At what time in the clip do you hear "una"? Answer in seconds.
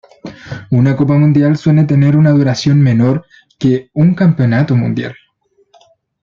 0.71-0.97, 2.17-2.31